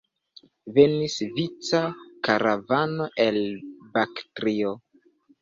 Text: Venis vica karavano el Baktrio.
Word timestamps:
Venis 0.77 1.17
vica 1.35 1.81
karavano 2.29 3.09
el 3.27 3.39
Baktrio. 3.99 4.75